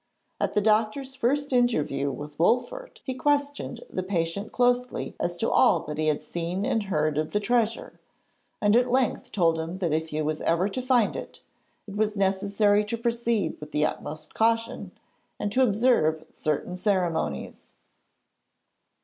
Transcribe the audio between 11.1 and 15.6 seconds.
it, it was necessary to proceed with the utmost caution and